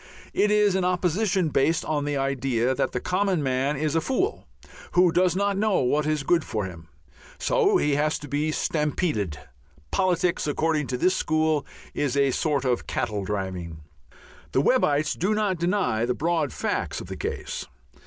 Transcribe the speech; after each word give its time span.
It 0.33 0.49
is 0.49 0.73
an 0.73 0.83
opposition 0.83 1.49
based 1.49 1.85
on 1.85 2.05
the 2.05 2.17
idea 2.17 2.73
that 2.73 2.91
the 2.91 2.99
common 2.99 3.43
man 3.43 3.77
is 3.77 3.93
a 3.93 4.01
fool 4.01 4.47
who 4.93 5.11
does 5.11 5.35
not 5.35 5.59
know 5.59 5.81
what 5.81 6.07
is 6.07 6.23
good 6.23 6.43
for 6.43 6.65
him. 6.65 6.87
So 7.37 7.77
he 7.77 7.93
has 7.97 8.17
to 8.17 8.27
be 8.27 8.51
stampeded. 8.51 9.37
Politics, 9.91 10.47
according 10.47 10.87
to 10.87 10.97
this 10.97 11.15
school, 11.15 11.67
is 11.93 12.17
a 12.17 12.31
sort 12.31 12.65
of 12.65 12.87
cattle 12.87 13.23
driving. 13.23 13.83
The 14.53 14.61
Webbites 14.63 15.13
do 15.15 15.35
not 15.35 15.59
deny 15.59 16.03
the 16.05 16.15
broad 16.15 16.51
facts 16.51 16.99
of 16.99 17.05
the 17.05 17.15
case. 17.15 17.67